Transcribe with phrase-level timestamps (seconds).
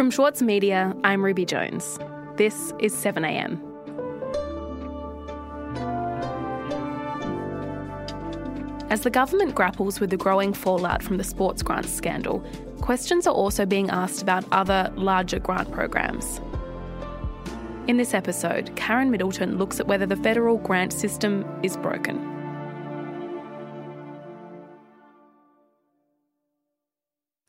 [0.00, 1.98] From Schwartz Media, I'm Ruby Jones.
[2.36, 3.60] This is 7am.
[8.88, 12.44] As the government grapples with the growing fallout from the sports grants scandal,
[12.80, 16.40] questions are also being asked about other larger grant programs.
[17.88, 22.29] In this episode, Karen Middleton looks at whether the federal grant system is broken.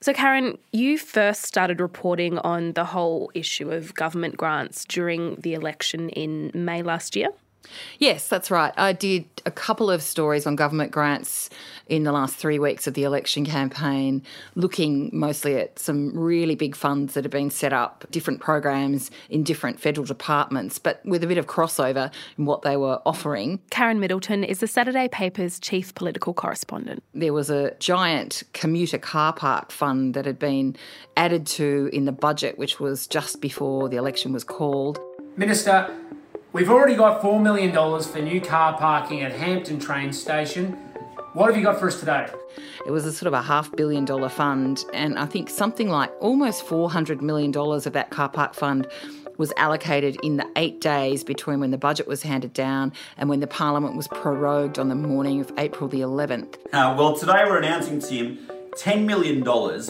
[0.03, 5.53] So, Karen, you first started reporting on the whole issue of government grants during the
[5.53, 7.29] election in May last year.
[7.99, 8.73] Yes, that's right.
[8.77, 11.49] I did a couple of stories on government grants
[11.87, 14.23] in the last three weeks of the election campaign,
[14.55, 19.43] looking mostly at some really big funds that have been set up, different programs in
[19.43, 23.59] different federal departments, but with a bit of crossover in what they were offering.
[23.69, 27.03] Karen Middleton is the Saturday paper's chief political correspondent.
[27.13, 30.75] There was a giant commuter car park fund that had been
[31.17, 34.99] added to in the budget, which was just before the election was called.
[35.37, 35.93] Minister,
[36.53, 37.71] We've already got $4 million
[38.03, 40.73] for new car parking at Hampton train station.
[41.31, 42.27] What have you got for us today?
[42.85, 46.11] It was a sort of a half billion dollar fund, and I think something like
[46.19, 48.85] almost $400 million of that car park fund
[49.37, 53.39] was allocated in the eight days between when the budget was handed down and when
[53.39, 56.55] the parliament was prorogued on the morning of April the 11th.
[56.73, 58.39] Uh, well, today we're announcing, Tim,
[58.77, 59.41] $10 million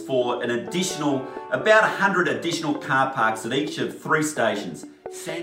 [0.05, 4.85] for an additional, about 100 additional car parks at each of three stations.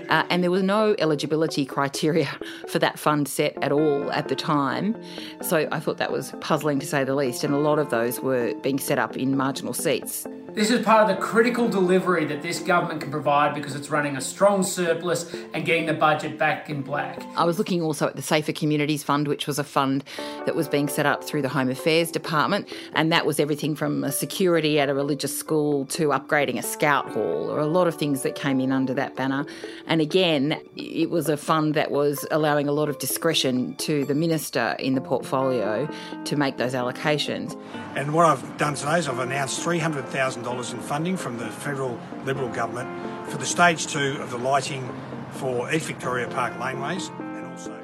[0.09, 2.29] Uh, and there was no eligibility criteria
[2.67, 4.95] for that fund set at all at the time.
[5.41, 7.43] So I thought that was puzzling to say the least.
[7.43, 10.27] And a lot of those were being set up in marginal seats.
[10.53, 14.17] This is part of the critical delivery that this government can provide because it's running
[14.17, 17.21] a strong surplus and getting the budget back in black.
[17.35, 20.03] I was looking also at the Safer Communities Fund, which was a fund
[20.45, 24.09] that was being set up through the Home Affairs Department, and that was everything from
[24.11, 28.23] security at a religious school to upgrading a scout hall, or a lot of things
[28.23, 29.45] that came in under that banner.
[29.87, 34.15] And again, it was a fund that was allowing a lot of discretion to the
[34.15, 35.87] minister in the portfolio
[36.25, 37.59] to make those allocations.
[37.95, 42.49] And what I've done today is I've announced $300,000 in funding from the federal Liberal
[42.49, 42.89] government
[43.29, 44.89] for the stage two of the lighting
[45.31, 47.09] for East Victoria Park laneways.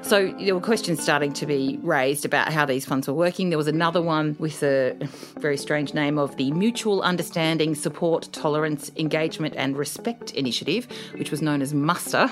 [0.02, 3.48] So there were questions starting to be raised about how these funds were working.
[3.48, 4.96] There was another one with a
[5.38, 11.42] very strange name of the Mutual Understanding, Support, Tolerance, Engagement and Respect Initiative, which was
[11.42, 12.30] known as MUSTER.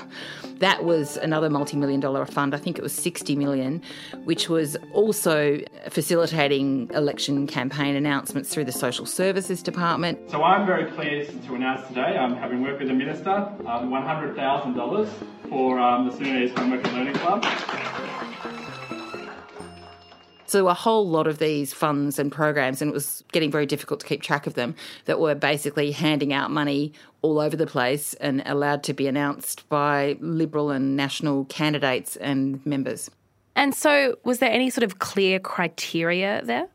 [0.59, 2.55] That was another multi-million dollar fund.
[2.55, 3.81] I think it was 60 million,
[4.23, 10.31] which was also facilitating election campaign announcements through the Social Services Department.
[10.31, 15.09] So I'm very pleased to announce today, um, having worked with the Minister, um, $100,000
[15.49, 17.34] for um, the Sundanese Homework and Learning Club.
[20.47, 23.99] So a whole lot of these funds and programs, and it was getting very difficult
[24.01, 24.75] to keep track of them,
[25.05, 29.67] that were basically handing out money all over the place and allowed to be announced
[29.69, 33.09] by Liberal and National candidates and members.
[33.55, 36.67] And so, was there any sort of clear criteria there?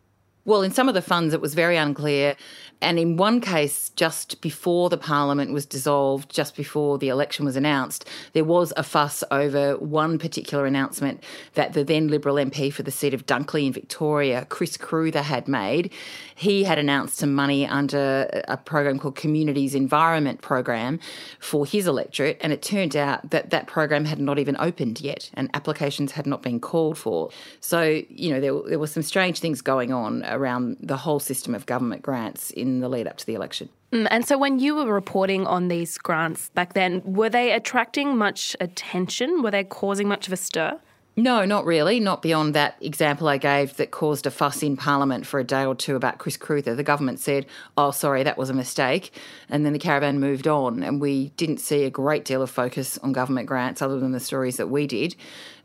[0.51, 2.35] Well, in some of the funds, it was very unclear.
[2.83, 7.55] And in one case, just before the parliament was dissolved, just before the election was
[7.55, 11.23] announced, there was a fuss over one particular announcement
[11.55, 15.47] that the then Liberal MP for the seat of Dunkley in Victoria, Chris Crewther, had
[15.47, 15.93] made.
[16.35, 20.99] He had announced some money under a program called Communities Environment Program
[21.39, 22.39] for his electorate.
[22.41, 26.27] And it turned out that that program had not even opened yet and applications had
[26.27, 27.31] not been called for.
[27.61, 31.55] So, you know, there, there were some strange things going on around the whole system
[31.55, 33.69] of government grants in the lead up to the election.
[33.93, 38.17] Mm, and so, when you were reporting on these grants back then, were they attracting
[38.17, 39.43] much attention?
[39.43, 40.81] Were they causing much of a stir?
[41.21, 42.01] No, not really.
[42.01, 45.67] Not beyond that example I gave that caused a fuss in Parliament for a day
[45.67, 46.75] or two about Chris Crewther.
[46.75, 47.45] The government said,
[47.77, 49.13] oh, sorry, that was a mistake.
[49.51, 52.97] And then the caravan moved on, and we didn't see a great deal of focus
[52.99, 55.15] on government grants other than the stories that we did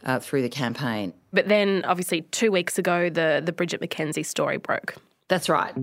[0.04, 1.14] uh, through the campaign.
[1.32, 4.96] But then, obviously, two weeks ago, the, the Bridget McKenzie story broke.
[5.30, 5.74] That's right.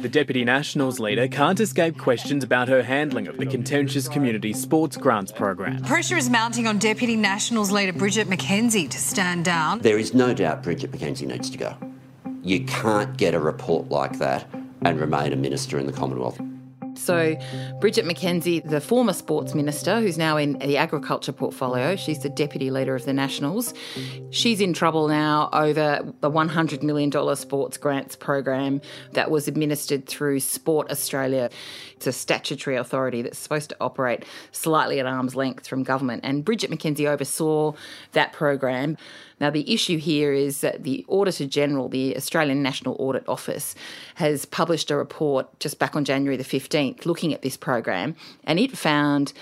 [0.00, 4.96] The Deputy Nationals leader can't escape questions about her handling of the contentious community sports
[4.96, 5.82] grants program.
[5.82, 9.80] Pressure is mounting on Deputy Nationals leader Bridget McKenzie to stand down.
[9.80, 11.76] There is no doubt Bridget McKenzie needs to go.
[12.42, 14.48] You can't get a report like that
[14.82, 16.40] and remain a minister in the Commonwealth.
[17.00, 17.36] So,
[17.80, 22.70] Bridget McKenzie, the former sports minister, who's now in the agriculture portfolio, she's the deputy
[22.70, 23.72] leader of the Nationals.
[24.30, 28.80] She's in trouble now over the $100 million sports grants program
[29.12, 31.50] that was administered through Sport Australia.
[31.96, 36.22] It's a statutory authority that's supposed to operate slightly at arm's length from government.
[36.24, 37.72] And Bridget McKenzie oversaw
[38.12, 38.96] that program.
[39.40, 43.74] Now, the issue here is that the Auditor General, the Australian National Audit Office,
[44.16, 48.14] has published a report just back on January the 15th looking at this program,
[48.44, 49.32] and it found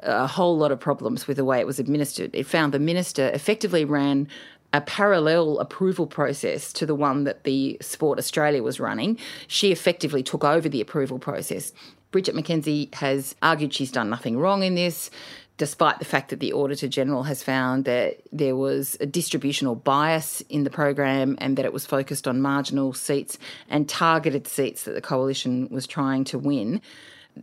[0.00, 2.30] a whole lot of problems with the way it was administered.
[2.34, 4.28] It found the minister effectively ran
[4.72, 9.18] a parallel approval process to the one that the Sport Australia was running.
[9.46, 11.72] She effectively took over the approval process.
[12.10, 15.10] Bridget McKenzie has argued she's done nothing wrong in this,
[15.58, 20.42] despite the fact that the Auditor General has found that there was a distributional bias
[20.48, 23.38] in the program and that it was focused on marginal seats
[23.68, 26.80] and targeted seats that the coalition was trying to win.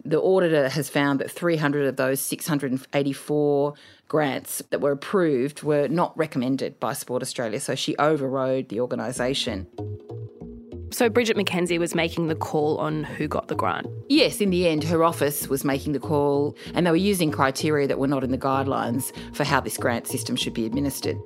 [0.06, 3.74] The auditor has found that 300 of those 684
[4.07, 9.68] grants that were approved were not recommended by Sport Australia, so she overrode the organisation.
[10.93, 13.87] So Bridget McKenzie was making the call on who got the grant.
[14.09, 17.87] Yes, in the end, her office was making the call, and they were using criteria
[17.87, 21.17] that were not in the guidelines for how this grant system should be administered.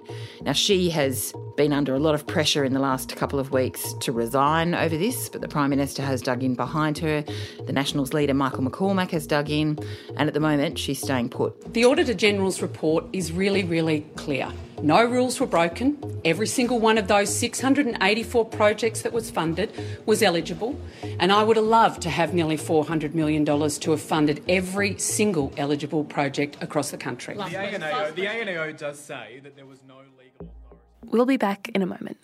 [0.42, 3.94] Now, she has been under a lot of pressure in the last couple of weeks
[3.96, 7.26] to resign over this, but the Prime Minister has dug in behind her.
[7.66, 9.80] The Nationals leader, Michael McCormack, has dug in,
[10.16, 11.74] and at the moment, she's staying put.
[11.74, 14.54] The Auditor General's report is really, really clear.
[14.84, 15.98] No rules were broken.
[16.24, 19.72] Every single one of those 684 projects that was funded
[20.06, 20.80] was eligible.
[21.20, 25.52] And I would have loved to have nearly $400 million to have funded every single
[25.58, 27.34] eligible project across the country.
[27.34, 30.17] The ANAO, the ANAO does say that there was no legal authority.
[31.10, 32.18] We'll be back in a moment.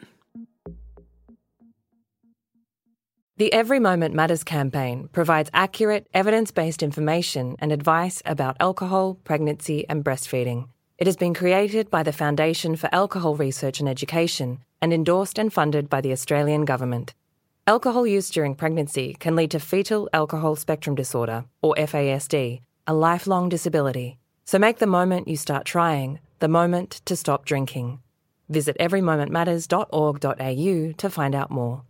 [3.38, 9.88] The Every Moment Matters campaign provides accurate, evidence based information and advice about alcohol, pregnancy,
[9.89, 10.68] and breastfeeding.
[10.97, 15.51] It has been created by the Foundation for Alcohol Research and Education and endorsed and
[15.51, 17.13] funded by the Australian Government.
[17.65, 23.50] Alcohol use during pregnancy can lead to fetal alcohol spectrum disorder, or FASD, a lifelong
[23.50, 24.19] disability.
[24.45, 28.02] So make the moment you start trying the moment to stop drinking.
[28.53, 31.83] Visit everymomentmatters.org.au to find out more.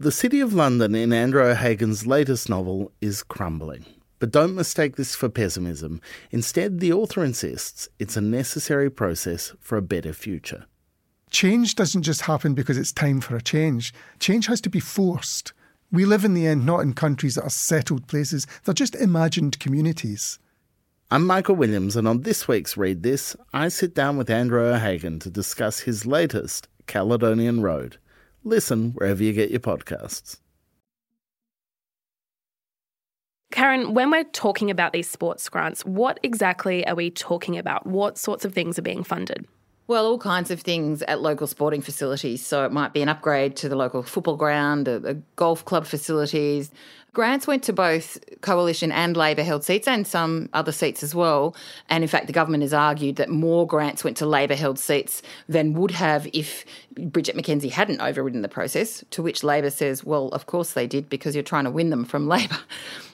[0.00, 3.84] The City of London in Andrew O'Hagan's latest novel is crumbling.
[4.18, 6.00] But don't mistake this for pessimism.
[6.30, 10.66] Instead, the author insists it's a necessary process for a better future.
[11.30, 13.94] Change doesn't just happen because it's time for a change.
[14.18, 15.52] Change has to be forced.
[15.92, 19.60] We live in the end not in countries that are settled places, they're just imagined
[19.60, 20.38] communities.
[21.10, 25.18] I'm Michael Williams, and on this week's Read This, I sit down with Andrew O'Hagan
[25.20, 27.96] to discuss his latest, Caledonian Road.
[28.44, 30.40] Listen wherever you get your podcasts.
[33.50, 37.86] Karen, when we're talking about these sports grants, what exactly are we talking about?
[37.86, 39.46] What sorts of things are being funded?
[39.86, 42.44] Well, all kinds of things at local sporting facilities.
[42.44, 45.86] So it might be an upgrade to the local football ground, a, a golf club
[45.86, 46.70] facilities.
[47.18, 51.56] Grants went to both Coalition and Labor held seats and some other seats as well.
[51.88, 55.20] And in fact, the government has argued that more grants went to Labor held seats
[55.48, 56.64] than would have if
[56.96, 61.08] Bridget McKenzie hadn't overridden the process, to which Labor says, well, of course they did
[61.08, 62.58] because you're trying to win them from Labor.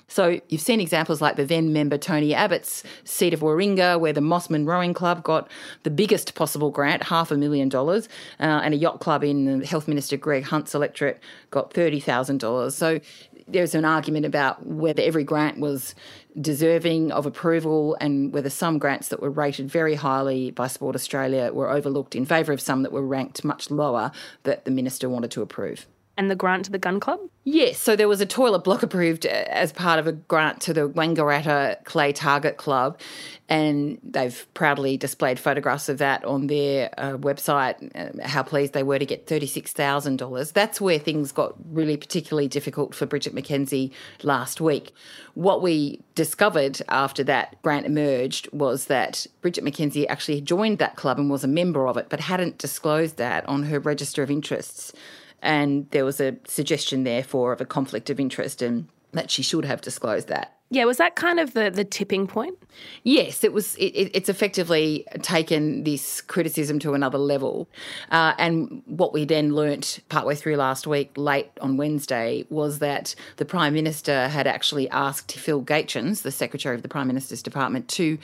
[0.06, 4.20] So you've seen examples like the then member Tony Abbott's seat of Warringah, where the
[4.20, 5.50] Mosman Rowing Club got
[5.82, 8.08] the biggest possible grant, half a million dollars,
[8.38, 11.20] uh, and a yacht club in Health Minister Greg Hunt's electorate
[11.50, 12.70] got $30,000.
[12.72, 13.00] So
[13.46, 15.94] there's an argument about whether every grant was
[16.40, 21.52] deserving of approval and whether some grants that were rated very highly by Sport Australia
[21.52, 24.10] were overlooked in favour of some that were ranked much lower
[24.44, 27.20] that the minister wanted to approve and the grant to the gun club?
[27.46, 30.88] Yes, so there was a toilet block approved as part of a grant to the
[30.88, 32.98] Wangaratta Clay Target Club,
[33.50, 38.82] and they've proudly displayed photographs of that on their uh, website, uh, how pleased they
[38.82, 40.52] were to get $36,000.
[40.54, 43.92] That's where things got really particularly difficult for Bridget McKenzie
[44.22, 44.94] last week.
[45.34, 51.18] What we discovered after that grant emerged was that Bridget McKenzie actually joined that club
[51.18, 54.94] and was a member of it, but hadn't disclosed that on her register of interests
[55.44, 59.64] and there was a suggestion therefore of a conflict of interest and that she should
[59.64, 60.50] have disclosed that.
[60.70, 62.58] Yeah, was that kind of the, the tipping point?
[63.04, 63.76] Yes, it was.
[63.76, 67.68] It, it's effectively taken this criticism to another level.
[68.10, 73.14] Uh, and what we then learnt partway through last week, late on Wednesday, was that
[73.36, 77.86] the Prime Minister had actually asked Phil Gaetjens, the Secretary of the Prime Minister's Department,
[77.90, 78.18] to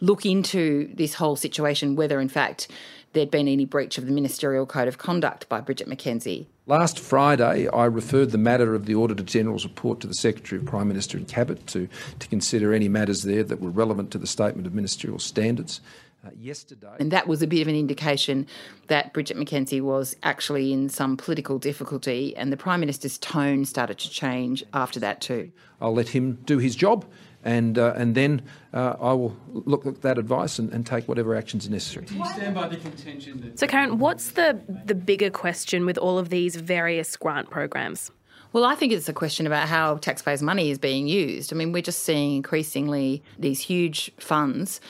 [0.00, 2.68] look into this whole situation, whether in fact
[3.12, 6.46] there'd been any breach of the ministerial code of conduct by Bridget McKenzie.
[6.70, 10.68] Last Friday, I referred the matter of the Auditor General's report to the Secretary of
[10.68, 11.88] Prime Minister and Cabinet to,
[12.20, 15.80] to consider any matters there that were relevant to the statement of ministerial standards.
[16.24, 16.94] Uh, yesterday.
[17.00, 18.46] And that was a bit of an indication
[18.86, 23.98] that Bridget McKenzie was actually in some political difficulty, and the Prime Minister's tone started
[23.98, 25.50] to change after that, too.
[25.80, 27.04] I'll let him do his job
[27.44, 28.42] and uh, and then
[28.72, 32.06] uh, I will look at that advice and, and take whatever actions are necessary.
[32.06, 33.58] Do you stand by the contention that?
[33.58, 38.10] So, Karen, what's the the bigger question with all of these various grant programs?
[38.52, 41.52] Well, I think it's a question about how taxpayers' money is being used.
[41.52, 44.80] I mean, we're just seeing increasingly these huge funds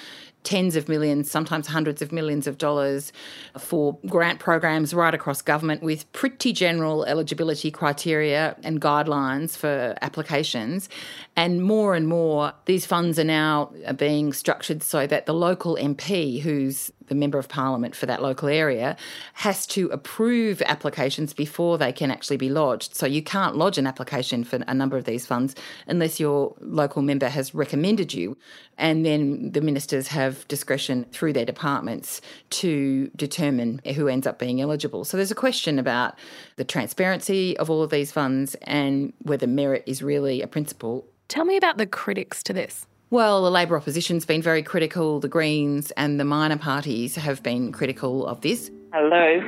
[0.43, 3.13] tens of millions, sometimes hundreds of millions of dollars
[3.59, 10.89] for grant programs right across government with pretty general eligibility criteria and guidelines for applications.
[11.37, 16.41] And more and more, these funds are now being structured so that the local MP,
[16.41, 18.97] who's the member of parliament for that local area,
[19.35, 22.95] has to approve applications before they can actually be lodged.
[22.95, 25.55] So you can't lodge an application for a number of these funds
[25.87, 28.39] unless your local member has recommended you.
[28.79, 32.21] And then the ministers have discretion through their departments
[32.51, 35.05] to determine who ends up being eligible.
[35.05, 36.19] So there's a question about
[36.57, 41.07] the transparency of all of these funds and whether merit is really a principle.
[41.29, 42.87] Tell me about the critics to this.
[43.11, 45.19] Well, the Labor opposition's been very critical.
[45.19, 48.71] The Greens and the minor parties have been critical of this.
[48.93, 49.41] Hello.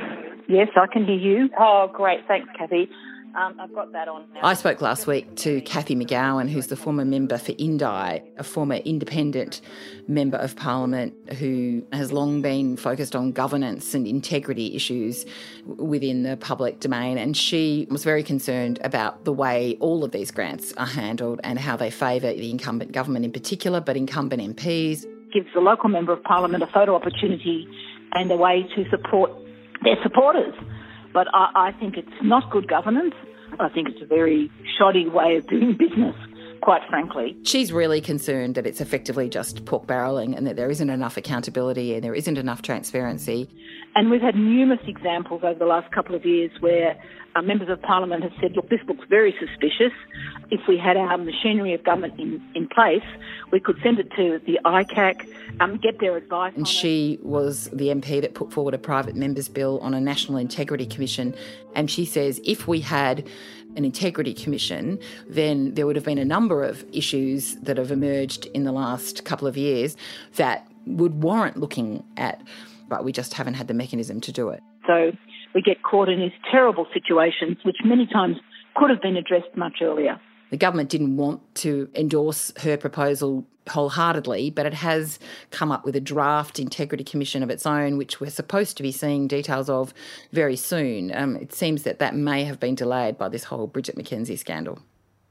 [0.49, 1.49] Yes, I can hear you.
[1.57, 2.27] Oh, great.
[2.27, 2.89] Thanks, Cathy.
[3.35, 4.41] Um, I've got that on now.
[4.43, 8.75] I spoke last week to Cathy McGowan, who's the former member for Indi, a former
[8.75, 9.61] independent
[10.07, 15.25] member of parliament who has long been focused on governance and integrity issues
[15.65, 17.17] within the public domain.
[17.17, 21.57] And she was very concerned about the way all of these grants are handled and
[21.57, 25.05] how they favour the incumbent government in particular, but incumbent MPs.
[25.33, 27.67] Gives the local member of parliament a photo opportunity
[28.11, 29.31] and a way to support
[29.83, 30.53] their supporters.
[31.13, 33.15] But I, I think it's not good governance.
[33.59, 36.15] I think it's a very shoddy way of doing business
[36.63, 37.35] quite frankly.
[37.43, 41.93] She's really concerned that it's effectively just pork barreling and that there isn't enough accountability
[41.93, 43.49] and there isn't enough transparency.
[43.95, 46.97] And we've had numerous examples over the last couple of years where
[47.35, 49.91] uh, members of parliament have said, look, this looks very suspicious.
[50.51, 53.03] If we had our machinery of government in, in place,
[53.51, 55.27] we could send it to the ICAC,
[55.59, 56.53] um, get their advice.
[56.55, 57.25] And she it.
[57.25, 61.35] was the MP that put forward a private member's bill on a National Integrity Commission.
[61.75, 63.27] And she says if we had
[63.75, 68.45] an integrity commission, then there would have been a number of issues that have emerged
[68.47, 69.95] in the last couple of years
[70.35, 72.41] that would warrant looking at,
[72.89, 74.61] but we just haven't had the mechanism to do it.
[74.87, 75.11] So
[75.55, 78.37] we get caught in these terrible situations, which many times
[78.75, 80.19] could have been addressed much earlier.
[80.53, 85.17] The government didn't want to endorse her proposal wholeheartedly, but it has
[85.49, 88.91] come up with a draft integrity commission of its own, which we're supposed to be
[88.91, 89.95] seeing details of
[90.31, 91.11] very soon.
[91.15, 94.77] Um, it seems that that may have been delayed by this whole Bridget McKenzie scandal.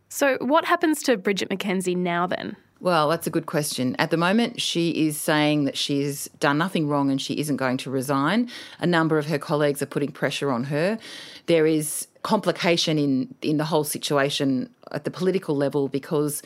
[0.09, 2.57] So, what happens to Bridget McKenzie now then?
[2.83, 3.95] Well, that's a good question.
[4.01, 7.77] At the moment, she is saying that she's done nothing wrong and she isn't going
[7.77, 8.51] to resign.
[8.81, 10.99] A number of her colleagues are putting pressure on her.
[11.47, 16.43] There is complication in in the whole situation at the political level because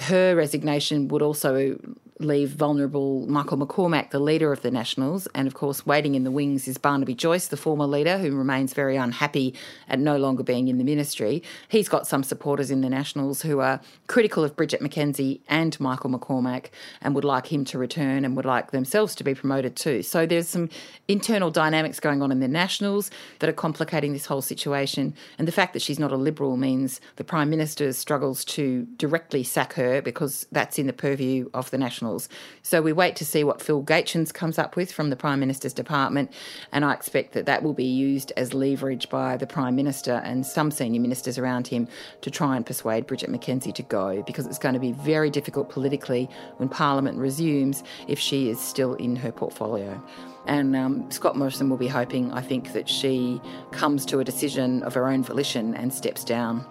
[0.00, 1.78] her resignation would also
[2.18, 6.30] leave vulnerable Michael McCormack, the leader of the Nationals, and of course, waiting in the
[6.30, 9.54] wings is Barnaby Joyce, the former leader, who remains very unhappy
[9.88, 11.42] at no longer being in the ministry.
[11.68, 16.10] He's got some supporters in the Nationals who are critical of Bridget McKenzie and Michael
[16.10, 16.66] McCormack
[17.02, 20.02] and would like him to return and would like themselves to be promoted too.
[20.02, 20.70] So there's some
[21.08, 25.14] internal dynamics going on in the Nationals that are complicating this whole situation.
[25.38, 29.42] And the fact that she's not a Liberal means the Prime Minister struggles to directly
[29.42, 32.28] sack her because that's in the purview of the Nationals Nationals.
[32.62, 35.72] So we wait to see what Phil Gaetjens comes up with from the Prime Minister's
[35.72, 36.32] department,
[36.72, 40.44] and I expect that that will be used as leverage by the Prime Minister and
[40.44, 41.88] some senior ministers around him
[42.22, 45.68] to try and persuade Bridget McKenzie to go, because it's going to be very difficult
[45.68, 50.02] politically when Parliament resumes if she is still in her portfolio.
[50.46, 53.40] And um, Scott Morrison will be hoping, I think, that she
[53.72, 56.64] comes to a decision of her own volition and steps down.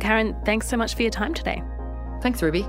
[0.00, 1.62] Karen, thanks so much for your time today.
[2.22, 2.66] Thanks, Ruby.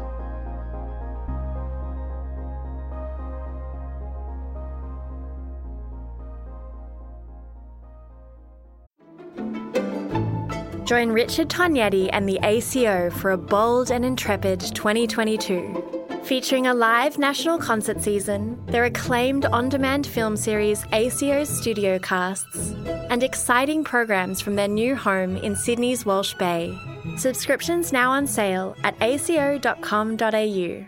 [10.86, 16.22] Join Richard Tognetti and the ACO for a bold and intrepid 2022.
[16.24, 22.72] Featuring a live national concert season, their acclaimed on demand film series ACO's Studio Casts,
[23.10, 26.78] and exciting programs from their new home in Sydney's Walsh Bay.
[27.18, 30.86] Subscriptions now on sale at aco.com.au.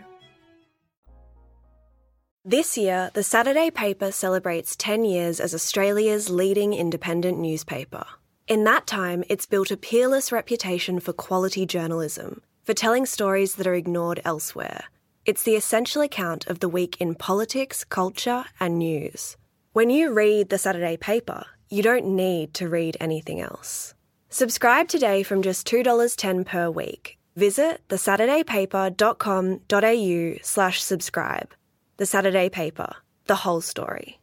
[2.44, 8.06] This year, the Saturday paper celebrates 10 years as Australia's leading independent newspaper.
[8.48, 13.66] In that time, it's built a peerless reputation for quality journalism, for telling stories that
[13.66, 14.84] are ignored elsewhere.
[15.26, 19.36] It's the essential account of the week in politics, culture, and news.
[19.74, 23.92] When you read the Saturday paper, you don't need to read anything else.
[24.30, 27.18] Subscribe today from just $2.10 per week.
[27.36, 31.50] Visit thesaturdaypaper.com.au slash subscribe.
[31.98, 34.17] The Saturday Paper, the whole story.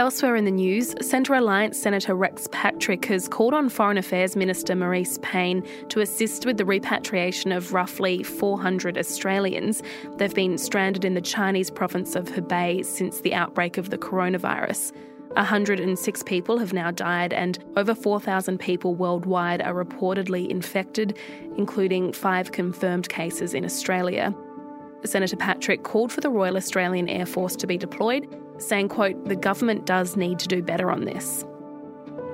[0.00, 4.72] Elsewhere in the news, Centre Alliance Senator Rex Patrick has called on Foreign Affairs Minister
[4.72, 9.82] Marise Payne to assist with the repatriation of roughly 400 Australians.
[10.16, 14.92] They've been stranded in the Chinese province of Hubei since the outbreak of the coronavirus.
[15.36, 21.18] 106 people have now died, and over 4,000 people worldwide are reportedly infected,
[21.58, 24.34] including five confirmed cases in Australia.
[25.04, 28.26] Senator Patrick called for the Royal Australian Air Force to be deployed,
[28.62, 31.44] saying, quote, the government does need to do better on this.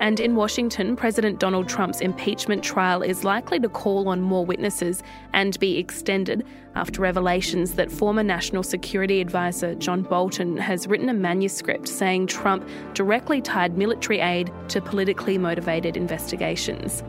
[0.00, 5.02] And in Washington, President Donald Trump's impeachment trial is likely to call on more witnesses
[5.33, 11.14] and be extended after revelations that former National Security Advisor John Bolton has written a
[11.14, 17.02] manuscript saying Trump directly tied military aid to politically motivated investigations.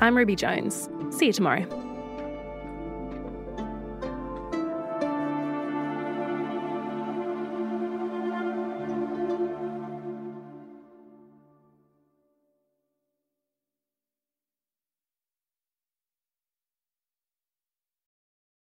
[0.00, 0.88] I'm Ruby Jones.
[1.10, 1.87] See you tomorrow.